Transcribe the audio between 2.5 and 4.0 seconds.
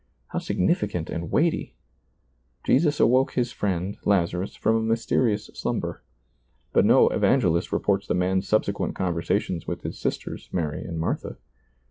1 Jesus awoke his friend,